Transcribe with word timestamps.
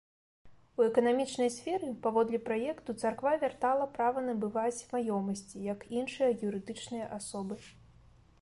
У 0.77 0.85
эканамічнай 0.85 1.49
сферы, 1.57 1.89
паводле 2.05 2.39
праекту 2.47 2.95
царква 3.03 3.33
вяртала 3.43 3.85
права 3.99 4.19
набываць 4.31 4.85
маёмасці, 4.95 5.57
як 5.73 5.81
іншыя 6.03 6.31
юрыдычныя 6.51 7.05
асобы. 7.21 7.55